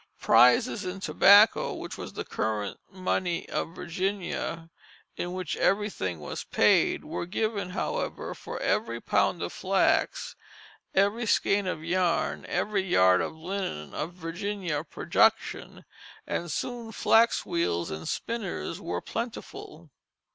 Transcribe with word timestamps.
Prizes 0.19 0.83
in 0.83 0.99
tobacco 0.99 1.75
(which 1.75 1.95
was 1.95 2.13
the 2.13 2.25
current 2.25 2.79
money 2.89 3.47
of 3.49 3.75
Virginia 3.75 4.71
in 5.15 5.31
which 5.33 5.55
everything 5.57 6.19
was 6.19 6.43
paid) 6.43 7.05
were 7.05 7.27
given, 7.27 7.69
however, 7.69 8.33
for 8.33 8.59
every 8.61 8.99
pound 8.99 9.43
of 9.43 9.53
flax, 9.53 10.35
every 10.95 11.27
skein 11.27 11.67
of 11.67 11.83
yarn, 11.83 12.47
every 12.47 12.81
yard 12.81 13.21
of 13.21 13.35
linen 13.35 13.93
of 13.93 14.13
Virginia 14.13 14.83
production, 14.83 15.85
and 16.25 16.51
soon 16.51 16.91
flax 16.91 17.45
wheels 17.45 17.91
and 17.91 18.09
spinners 18.09 18.81
were 18.81 19.01
plentiful. 19.01 19.91